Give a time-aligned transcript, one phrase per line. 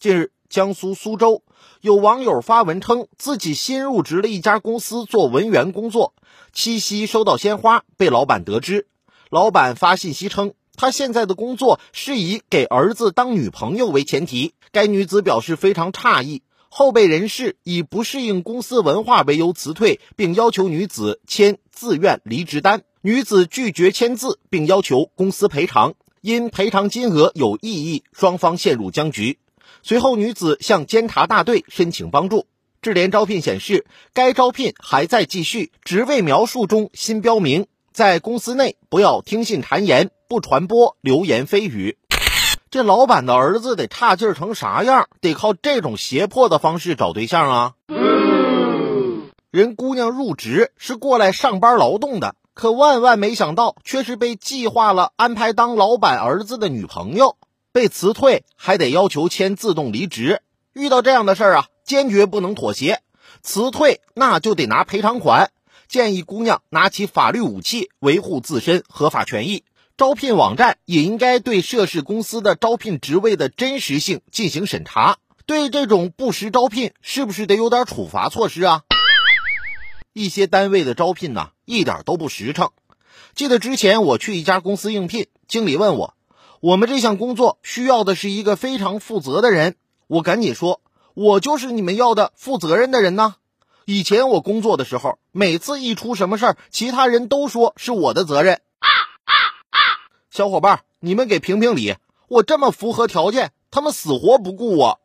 [0.00, 1.42] 近日，江苏苏州
[1.80, 6.14] 有网友发文称自己新入职了一家公司做文员工作，
[6.52, 8.86] 七夕收到鲜花，被老板得知。
[9.28, 14.54] 老板发信息称，他现在的工作是以给儿子当女朋友为前提。
[14.70, 22.82] 该女子表示非常诧异，后备人事以不适应公司文化为由辞退，并要求女子签自愿离职单。
[23.00, 25.94] 女子拒绝签字，并要求公司赔偿。
[26.20, 29.40] 因赔偿金额有异议，双方陷入僵局。
[29.82, 32.46] 随后，女子向监察大队申请帮助。
[32.80, 41.98] 智联招聘显示，该招聘还在继续，职位描述中新标明，在公司内不要听信谗言，不传播流言蜚语。
[42.70, 45.08] 这老板的儿子得差劲成啥样？
[45.20, 47.72] 得靠这种胁迫的方式找对象啊！
[49.50, 52.34] 人姑娘入职是过来上班劳动的。
[52.54, 57.36] 可万万没想到，却是被计划了安排当老板儿子的女朋友，
[57.72, 60.42] 被辞退还得要求签自动离职。
[60.72, 63.00] 遇到这样的事儿啊，坚决不能妥协，
[63.42, 65.50] 辞退那就得拿赔偿款。
[65.88, 69.64] 建议姑娘拿起法律武器维护自身合法权益。
[69.96, 78.82] 招聘网站也应该对涉事公司的招聘职位的真实性进行审查，对这种不实招聘是不是得有点处罚措施啊？
[80.12, 82.70] 一些单位的招聘呢，一点都不实诚。
[83.34, 86.14] 记得之前我去一家公司应聘，经理问我
[86.60, 89.76] ：“我们这项工作需要的是一个非常负责的人。”
[90.08, 90.80] 我赶紧说
[91.14, 93.34] ：“我就是你们要的负责任的人呢。”
[93.84, 98.60] 以前我工作的时候，每次一出什么事儿，其他人都说是我的责任。
[98.80, 98.88] 啊
[99.24, 99.32] 啊
[99.70, 99.78] 啊
[100.30, 101.96] 小伙伴，你们给评评理，
[102.28, 105.00] 我这么符合条件，他们死活不顾我。